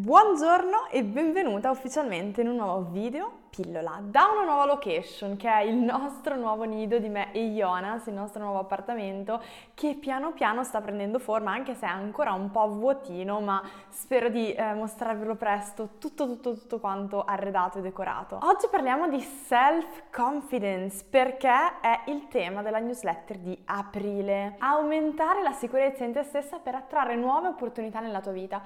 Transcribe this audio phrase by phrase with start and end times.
[0.00, 5.62] Buongiorno e benvenuta ufficialmente in un nuovo video pillola da una nuova location che è
[5.62, 9.42] il nostro nuovo nido di me e Jonas, il nostro nuovo appartamento
[9.74, 14.28] che piano piano sta prendendo forma anche se è ancora un po' vuotino ma spero
[14.28, 18.38] di eh, mostrarvelo presto tutto tutto tutto quanto arredato e decorato.
[18.42, 24.54] Oggi parliamo di self confidence perché è il tema della newsletter di aprile.
[24.58, 28.62] Aumentare la sicurezza in te stessa per attrarre nuove opportunità nella tua vita.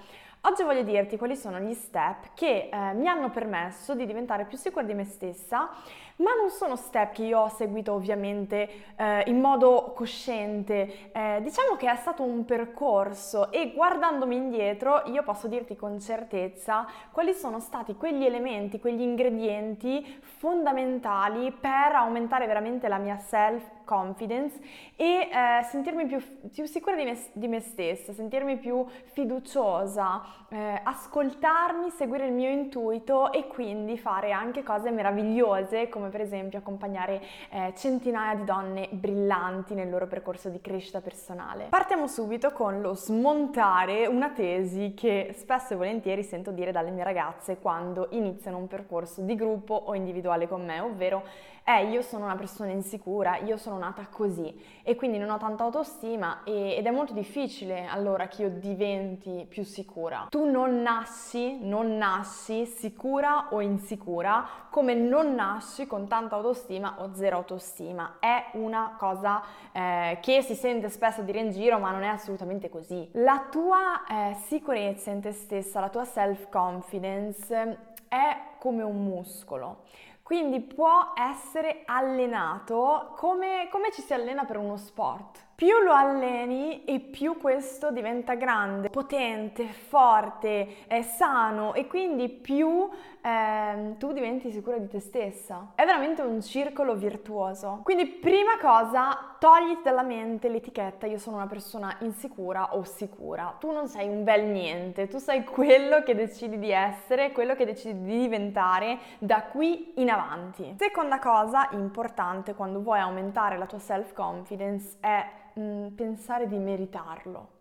[0.46, 4.58] Oggi voglio dirti quali sono gli step che eh, mi hanno permesso di diventare più
[4.58, 5.70] sicura di me stessa,
[6.16, 11.10] ma non sono step che io ho seguito ovviamente eh, in modo cosciente.
[11.12, 16.86] Eh, diciamo che è stato un percorso e guardandomi indietro io posso dirti con certezza
[17.10, 24.58] quali sono stati quegli elementi, quegli ingredienti fondamentali per aumentare veramente la mia self confidence
[24.96, 26.22] e eh, sentirmi più,
[26.52, 32.50] più sicura di me, di me, stessa, sentirmi più fiduciosa, eh, ascoltarmi, seguire il mio
[32.50, 38.88] intuito e quindi fare anche cose meravigliose come per esempio accompagnare eh, centinaia di donne
[38.90, 41.66] brillanti nel loro percorso di crescita personale.
[41.70, 47.04] Partiamo subito con lo smontare una tesi che spesso e volentieri sento dire dalle mie
[47.04, 51.22] ragazze quando iniziano un percorso di gruppo o individuale con me, ovvero
[51.66, 55.64] eh, io sono una persona insicura, io sono nata così e quindi non ho tanta
[55.64, 60.26] autostima e, ed è molto difficile allora che io diventi più sicura.
[60.28, 67.14] Tu non nasci, non nasci sicura o insicura come non nasci con tanta autostima o
[67.14, 68.16] zero autostima.
[68.18, 72.68] È una cosa eh, che si sente spesso dire in giro ma non è assolutamente
[72.68, 73.08] così.
[73.12, 77.78] La tua eh, sicurezza in te stessa, la tua self-confidence
[78.08, 79.82] è come un muscolo.
[80.22, 85.52] Quindi può essere allenato come, come ci si allena per uno sport.
[85.56, 92.88] Più lo alleni e più questo diventa grande, potente, forte, è sano e quindi più
[93.20, 95.72] eh, tu diventi sicura di te stessa.
[95.76, 97.80] È veramente un circolo virtuoso.
[97.84, 103.54] Quindi prima cosa, togliti dalla mente l'etichetta io sono una persona insicura o sicura.
[103.60, 107.64] Tu non sei un bel niente, tu sei quello che decidi di essere, quello che
[107.64, 110.74] decidi di diventare da qui in avanti.
[110.80, 117.52] Seconda cosa importante quando vuoi aumentare la tua self confidence è mh, pensare di meritarlo.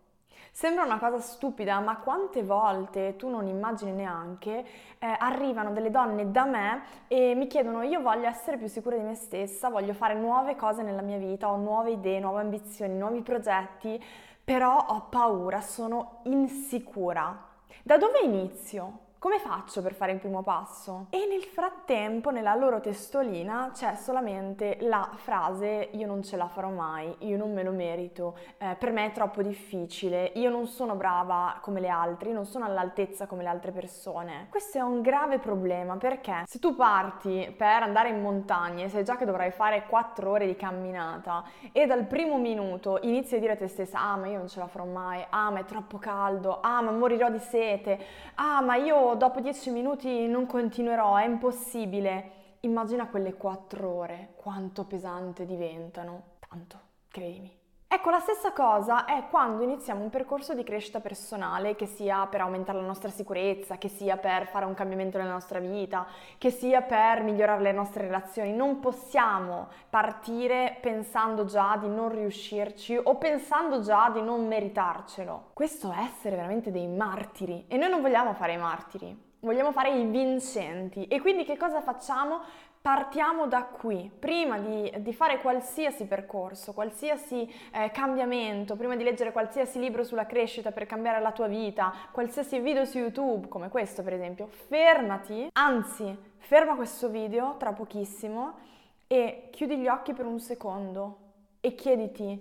[0.50, 4.64] Sembra una cosa stupida, ma quante volte tu non immagini neanche,
[5.00, 9.02] eh, arrivano delle donne da me e mi chiedono io voglio essere più sicura di
[9.02, 13.20] me stessa, voglio fare nuove cose nella mia vita, ho nuove idee, nuove ambizioni, nuovi
[13.22, 14.00] progetti,
[14.44, 17.36] però ho paura, sono insicura.
[17.82, 18.98] Da dove inizio?
[19.24, 21.06] Come faccio per fare il primo passo?
[21.08, 26.68] E nel frattempo nella loro testolina c'è solamente la frase io non ce la farò
[26.68, 30.94] mai, io non me lo merito, eh, per me è troppo difficile, io non sono
[30.94, 34.48] brava come le altre, non sono all'altezza come le altre persone.
[34.50, 39.04] Questo è un grave problema perché se tu parti per andare in montagna e sai
[39.04, 43.52] già che dovrai fare 4 ore di camminata e dal primo minuto inizi a dire
[43.52, 45.96] a te stessa ah ma io non ce la farò mai, ah ma è troppo
[45.96, 47.98] caldo, ah ma morirò di sete,
[48.34, 52.30] ah ma io dopo dieci minuti non continuerò, è impossibile.
[52.60, 56.32] Immagina quelle quattro ore, quanto pesante diventano.
[56.48, 57.63] Tanto, credimi.
[57.94, 62.40] Ecco, la stessa cosa è quando iniziamo un percorso di crescita personale, che sia per
[62.40, 66.04] aumentare la nostra sicurezza, che sia per fare un cambiamento nella nostra vita,
[66.36, 68.52] che sia per migliorare le nostre relazioni.
[68.52, 75.50] Non possiamo partire pensando già di non riuscirci o pensando già di non meritarcelo.
[75.52, 79.32] Questo è essere veramente dei martiri e noi non vogliamo fare i martiri.
[79.44, 82.40] Vogliamo fare i vincenti e quindi che cosa facciamo?
[82.84, 89.32] Partiamo da qui, prima di, di, fare qualsiasi percorso, qualsiasi eh, cambiamento, prima di leggere
[89.32, 94.02] qualsiasi libro sulla crescita per cambiare la tua vita, qualsiasi video su YouTube, come questo
[94.02, 98.58] per esempio, fermati, anzi, ferma questo video tra pochissimo
[99.06, 101.18] e chiudi gli occhi per un secondo
[101.60, 102.38] e chiediti,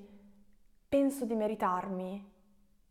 [0.89, 2.31] penso di meritarmi,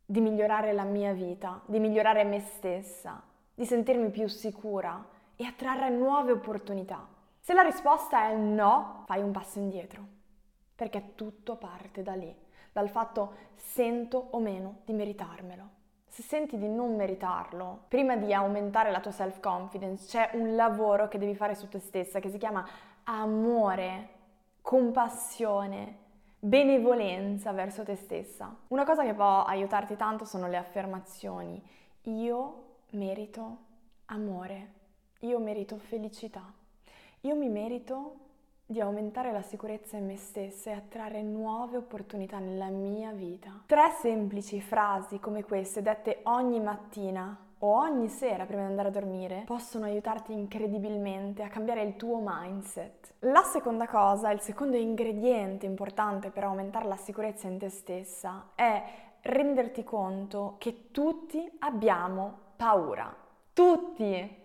[0.06, 3.22] di migliorare la mia vita, di migliorare me stessa,
[3.54, 5.04] di sentirmi più sicura
[5.36, 7.11] e attrarre nuove opportunità.
[7.44, 10.06] Se la risposta è no, fai un passo indietro,
[10.76, 12.32] perché tutto parte da lì,
[12.70, 15.68] dal fatto sento o meno di meritarmelo.
[16.06, 21.18] Se senti di non meritarlo, prima di aumentare la tua self-confidence c'è un lavoro che
[21.18, 22.64] devi fare su te stessa che si chiama
[23.02, 24.08] amore,
[24.60, 25.96] compassione,
[26.38, 28.54] benevolenza verso te stessa.
[28.68, 31.60] Una cosa che può aiutarti tanto sono le affermazioni.
[32.02, 33.56] Io merito
[34.06, 34.74] amore,
[35.22, 36.60] io merito felicità.
[37.24, 38.16] Io mi merito
[38.66, 43.62] di aumentare la sicurezza in me stessa e attrarre nuove opportunità nella mia vita.
[43.66, 48.90] Tre semplici frasi come queste dette ogni mattina o ogni sera prima di andare a
[48.90, 53.14] dormire possono aiutarti incredibilmente a cambiare il tuo mindset.
[53.20, 58.82] La seconda cosa, il secondo ingrediente importante per aumentare la sicurezza in te stessa è
[59.20, 63.14] renderti conto che tutti abbiamo paura.
[63.52, 64.40] Tutti!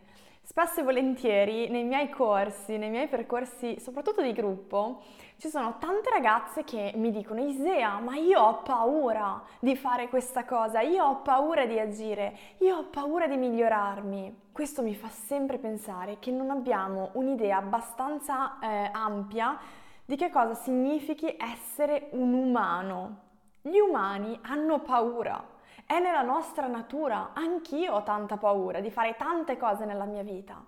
[0.50, 5.02] Spesso e volentieri nei miei corsi, nei miei percorsi, soprattutto di gruppo,
[5.36, 10.46] ci sono tante ragazze che mi dicono Isea, ma io ho paura di fare questa
[10.46, 14.44] cosa, io ho paura di agire, io ho paura di migliorarmi.
[14.54, 19.60] Questo mi fa sempre pensare che non abbiamo un'idea abbastanza eh, ampia
[20.06, 23.18] di che cosa significhi essere un umano.
[23.62, 25.56] Gli umani hanno paura.
[25.88, 30.62] È nella nostra natura, anch'io ho tanta paura di fare tante cose nella mia vita.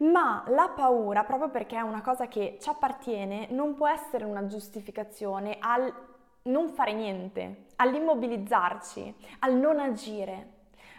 [0.00, 4.44] Ma la paura, proprio perché è una cosa che ci appartiene, non può essere una
[4.44, 5.90] giustificazione al
[6.42, 10.48] non fare niente, all'immobilizzarci, al non agire,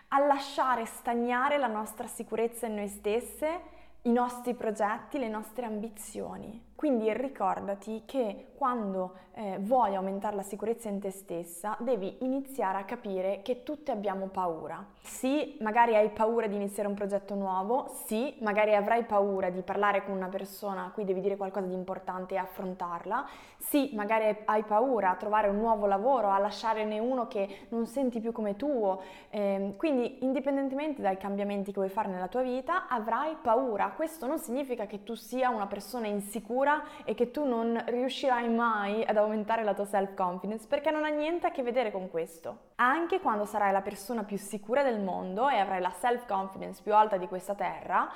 [0.08, 3.62] a lasciare stagnare la nostra sicurezza in noi stesse,
[4.02, 6.73] i nostri progetti, le nostre ambizioni.
[6.76, 12.84] Quindi ricordati che quando eh, vuoi aumentare la sicurezza in te stessa, devi iniziare a
[12.84, 14.86] capire che tutti abbiamo paura.
[15.02, 20.04] Sì, magari hai paura di iniziare un progetto nuovo, sì, magari avrai paura di parlare
[20.04, 23.28] con una persona a cui devi dire qualcosa di importante e affrontarla,
[23.58, 28.20] sì, magari hai paura a trovare un nuovo lavoro, a lasciarne uno che non senti
[28.20, 29.02] più come tuo.
[29.30, 33.92] Eh, quindi, indipendentemente dai cambiamenti che vuoi fare nella tua vita, avrai paura.
[33.96, 36.73] Questo non significa che tu sia una persona insicura
[37.04, 41.48] e che tu non riuscirai mai ad aumentare la tua self-confidence perché non ha niente
[41.48, 42.72] a che vedere con questo.
[42.76, 47.18] Anche quando sarai la persona più sicura del mondo e avrai la self-confidence più alta
[47.18, 48.10] di questa terra,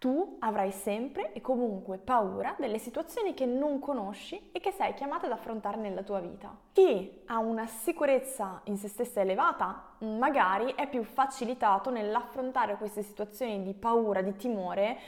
[0.00, 5.26] tu avrai sempre e comunque paura delle situazioni che non conosci e che sei chiamata
[5.26, 6.56] ad affrontare nella tua vita.
[6.72, 13.62] Chi ha una sicurezza in se stessa elevata magari è più facilitato nell'affrontare queste situazioni
[13.62, 14.98] di paura, di timore,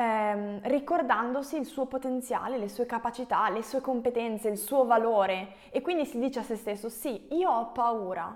[0.00, 5.82] ehm, ricordandosi il suo potenziale, le sue capacità, le sue competenze, il suo valore e
[5.82, 8.34] quindi si dice a se stesso sì, io ho paura.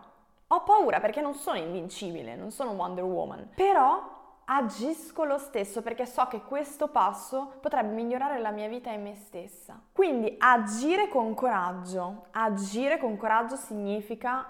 [0.48, 4.12] Ho paura perché non sono invincibile, non sono Wonder Woman, però
[4.46, 9.14] agisco lo stesso perché so che questo passo potrebbe migliorare la mia vita e me
[9.16, 9.80] stessa.
[9.90, 12.26] Quindi agire con coraggio.
[12.32, 14.46] Agire con coraggio significa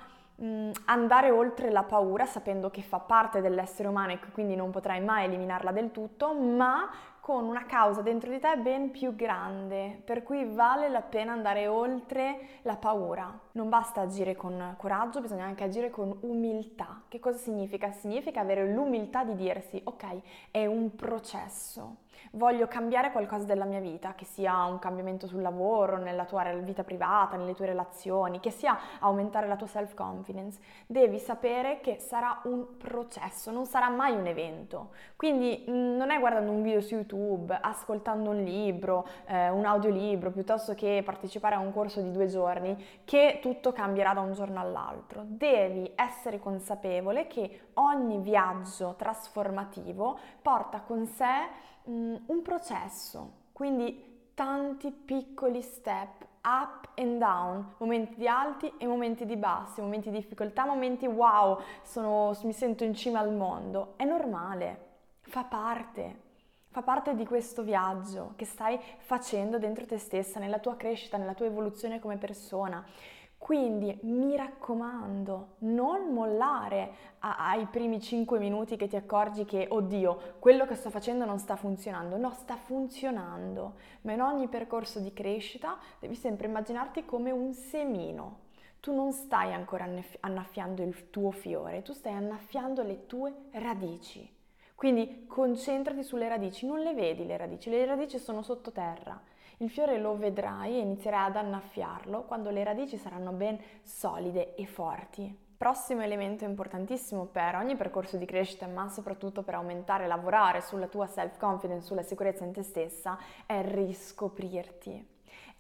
[0.87, 5.27] andare oltre la paura sapendo che fa parte dell'essere umano e quindi non potrai mai
[5.27, 6.91] eliminarla del tutto, ma
[7.21, 11.67] con una causa dentro di te ben più grande, per cui vale la pena andare
[11.67, 13.33] oltre la paura.
[13.53, 17.03] Non basta agire con coraggio, bisogna anche agire con umiltà.
[17.09, 17.93] Che cosa significa?
[17.93, 20.21] Significa avere l'umiltà di dirsi, ok,
[20.51, 22.03] è un processo
[22.35, 26.85] voglio cambiare qualcosa della mia vita, che sia un cambiamento sul lavoro, nella tua vita
[26.85, 32.77] privata, nelle tue relazioni, che sia aumentare la tua self-confidence, devi sapere che sarà un
[32.77, 34.91] processo, non sarà mai un evento.
[35.17, 40.31] Quindi mm, non è guardando un video su YouTube, ascoltando un libro, eh, un audiolibro,
[40.31, 44.61] piuttosto che partecipare a un corso di due giorni, che tutto cambierà da un giorno
[44.61, 45.23] all'altro.
[45.25, 54.91] Devi essere consapevole che ogni viaggio trasformativo porta con sé um, un processo, quindi tanti
[54.91, 60.67] piccoli step, up and down, momenti di alti e momenti di bassi, momenti di difficoltà,
[60.67, 63.95] momenti wow, sono, mi sento in cima al mondo.
[63.97, 64.79] È normale,
[65.21, 66.21] fa parte,
[66.69, 71.35] fa parte di questo viaggio che stai facendo dentro te stessa, nella tua crescita, nella
[71.35, 72.85] tua evoluzione come persona.
[73.45, 80.65] Quindi mi raccomando, non mollare ai primi 5 minuti che ti accorgi che, oddio, quello
[80.65, 82.17] che sto facendo non sta funzionando.
[82.17, 88.39] No, sta funzionando, ma in ogni percorso di crescita devi sempre immaginarti come un semino.
[88.81, 89.87] Tu non stai ancora
[90.21, 94.27] annaffiando il tuo fiore, tu stai annaffiando le tue radici.
[94.75, 99.21] Quindi concentrati sulle radici, non le vedi le radici, le radici sono sottoterra
[99.59, 104.67] il fiore lo vedrai e inizierai ad annaffiarlo quando le radici saranno ben solide e
[104.67, 105.43] forti.
[105.57, 110.89] Prossimo elemento importantissimo per ogni percorso di crescita, ma soprattutto per aumentare e lavorare sulla
[110.89, 115.13] tua self-confidence, sulla sicurezza in te stessa, è riscoprirti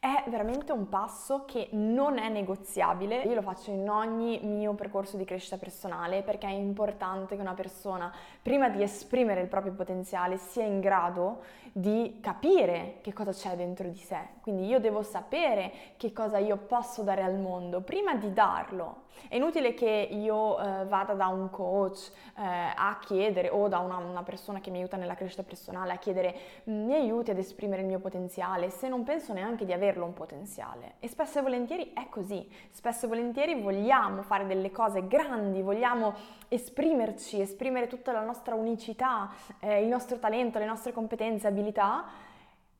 [0.04, 3.22] è veramente un passo che non è negoziabile.
[3.22, 7.54] Io lo faccio in ogni mio percorso di crescita personale perché è importante che una
[7.54, 13.56] persona, prima di esprimere il proprio potenziale, sia in grado di capire che cosa c'è
[13.56, 14.18] dentro di sé.
[14.42, 19.03] Quindi io devo sapere che cosa io posso dare al mondo prima di darlo.
[19.28, 23.96] È inutile che io eh, vada da un coach eh, a chiedere o da una,
[23.96, 27.88] una, persona che mi aiuta nella crescita personale a chiedere mi aiuti ad esprimere il
[27.88, 30.94] mio potenziale se non penso neanche di averlo un potenziale.
[31.00, 32.48] E spesso e volentieri è così.
[32.70, 36.14] Spesso e volentieri vogliamo fare delle cose grandi, vogliamo
[36.48, 39.30] esprimerci, esprimere tutta la nostra unicità,
[39.60, 42.04] eh, il nostro talento, le nostre competenze, abilità.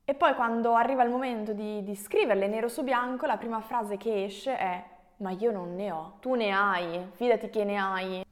[0.05, 3.97] E poi quando arriva il momento di, di scriverle nero su bianco, la prima frase
[3.97, 4.85] che esce è
[5.25, 8.23] ma io non ne ho, tu ne hai, fidati che ne hai.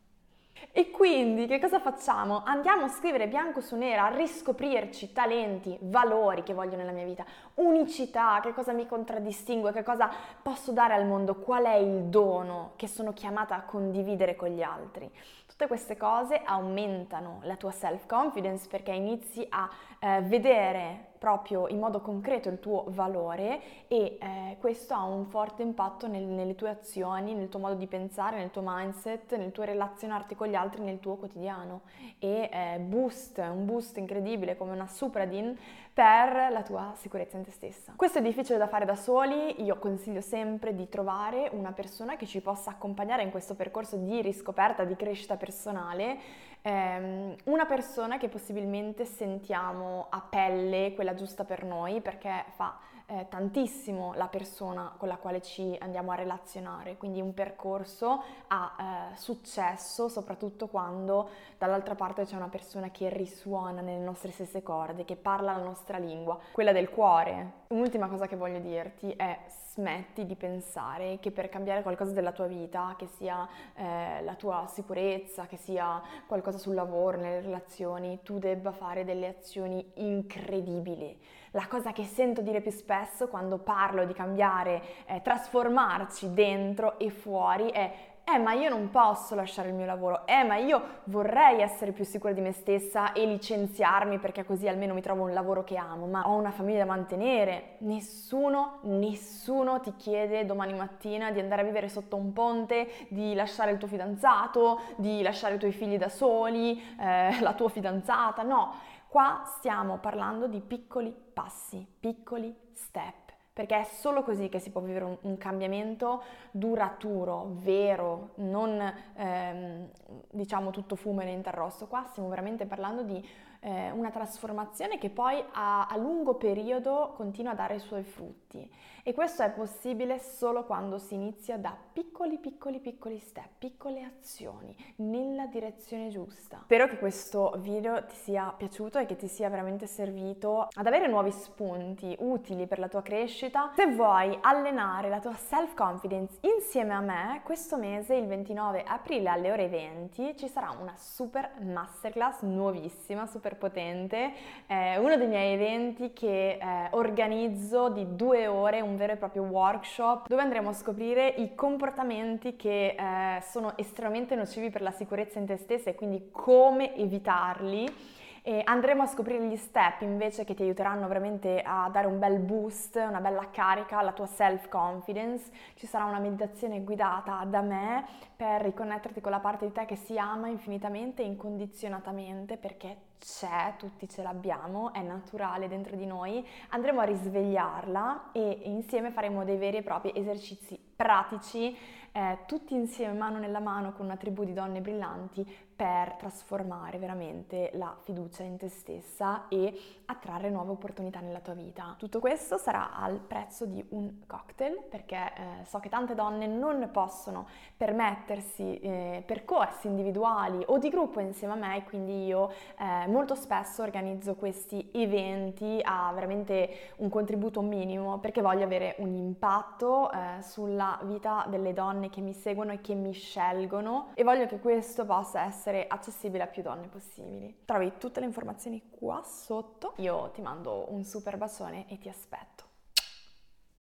[0.75, 2.43] E quindi che cosa facciamo?
[2.45, 7.25] Andiamo a scrivere bianco su nero, a riscoprirci talenti, valori che voglio nella mia vita,
[7.55, 10.11] unicità, che cosa mi contraddistingue, che cosa
[10.43, 14.63] posso dare al mondo, qual è il dono che sono chiamata a condividere con gli
[14.63, 15.11] altri.
[15.47, 19.69] Tutte queste cose aumentano la tua self-confidence perché inizi a
[20.05, 25.63] eh, vedere proprio in modo concreto il tuo valore e eh, questo ha un forte
[25.63, 29.63] impatto nel, nelle tue azioni, nel tuo modo di pensare, nel tuo mindset, nel tuo
[29.63, 31.83] relazionarti con gli altri nel tuo quotidiano
[32.19, 35.57] e eh, boost, un boost incredibile come una supradin
[35.95, 37.93] per la tua sicurezza in te stessa.
[37.95, 42.27] Questo è difficile da fare da soli, io consiglio sempre di trovare una persona che
[42.27, 48.29] ci possa accompagnare in questo percorso di riscoperta, di crescita personale ehm, una persona che
[48.29, 55.09] possibilmente sentiamo a pelle quella giusta per noi perché fa eh, tantissimo la persona con
[55.09, 61.29] la quale ci andiamo a relazionare, quindi un percorso a eh, successo soprattutto quando
[61.59, 65.99] dall'altra parte c'è una persona che risuona nelle nostre stesse corde, che parla la nostra
[65.99, 67.61] lingua, quella del cuore.
[67.69, 69.39] Un'ultima cosa che voglio dirti è
[69.73, 74.67] smetti di pensare che per cambiare qualcosa della tua vita, che sia eh, la tua
[74.69, 81.19] sicurezza, che sia qualcosa sul lavoro, nelle relazioni, tu debba fare delle azioni incredibili.
[81.53, 87.11] La cosa che sento dire più spesso quando parlo di cambiare, eh, trasformarci dentro e
[87.11, 91.61] fuori è eh ma io non posso lasciare il mio lavoro, eh ma io vorrei
[91.61, 95.65] essere più sicura di me stessa e licenziarmi perché così almeno mi trovo un lavoro
[95.65, 97.77] che amo, ma ho una famiglia da mantenere.
[97.79, 103.71] Nessuno, nessuno ti chiede domani mattina di andare a vivere sotto un ponte, di lasciare
[103.71, 108.75] il tuo fidanzato, di lasciare i tuoi figli da soli, eh, la tua fidanzata, no.
[109.09, 113.22] Qua stiamo parlando di piccoli passi, piccoli step,
[113.53, 118.81] perché è solo così che si può vivere un, un cambiamento duraturo, vero, non
[119.15, 119.91] ehm,
[120.31, 121.87] diciamo tutto fumo e niente arrosto.
[121.87, 123.23] Qua stiamo veramente parlando di
[123.63, 128.69] eh, una trasformazione che poi a, a lungo periodo continua a dare i suoi frutti.
[129.05, 134.77] E questo è possibile solo quando si inizia da piccoli, piccoli, piccoli step, piccole azioni
[134.97, 136.61] nella direzione giusta.
[136.63, 141.09] Spero che questo video ti sia piaciuto e che ti sia veramente servito ad avere
[141.09, 143.73] nuovi spunti utili per la tua crescita.
[143.75, 149.51] Se vuoi allenare la tua self-confidence insieme a me, questo mese, il 29 aprile alle
[149.51, 154.33] ore 20, ci sarà una super masterclass nuovissima, super potente,
[154.67, 159.43] eh, uno dei miei eventi che eh, organizzo di due ore, un vero e proprio
[159.43, 165.39] workshop dove andremo a scoprire i comportamenti che eh, sono estremamente nocivi per la sicurezza
[165.39, 168.21] in te stessa e quindi come evitarli.
[168.45, 172.41] E andremo a scoprire gli step invece che ti aiuteranno veramente a dare un bel
[172.41, 175.49] boost, una bella carica alla tua self-confidence.
[175.75, 179.95] Ci sarà una meditazione guidata da me per riconnetterti con la parte di te che
[179.95, 186.45] si ama infinitamente e incondizionatamente perché c'è, tutti ce l'abbiamo, è naturale dentro di noi.
[186.71, 191.77] Andremo a risvegliarla e insieme faremo dei veri e propri esercizi pratici
[192.13, 197.71] eh, tutti insieme mano nella mano con una tribù di donne brillanti per trasformare veramente
[197.73, 201.97] la fiducia in te stessa e attrarre nuove opportunità nella tua vita.
[201.99, 206.89] Tutto questo sarà al prezzo di un cocktail perché eh, so che tante donne non
[206.93, 213.35] possono permettersi eh, percorsi individuali o di gruppo insieme a me quindi io eh, molto
[213.35, 220.43] spesso organizzo questi eventi a veramente un contributo minimo perché voglio avere un impatto eh,
[220.43, 225.05] sulla vita delle donne che mi seguono e che mi scelgono e voglio che questo
[225.05, 225.41] possa
[225.73, 227.63] essere accessibile a più donne possibili.
[227.65, 229.95] Trovi tutte le informazioni qua sotto.
[229.97, 232.72] Io ti mando un super bacione e ti aspetto.